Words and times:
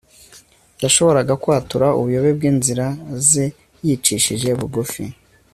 yashoboraga 0.83 1.33
kwatura 1.43 1.87
ubuyobe 1.99 2.31
bw'inzira 2.37 2.85
ze 3.27 3.45
yicishije 3.85 4.49
bugufi 4.59 5.03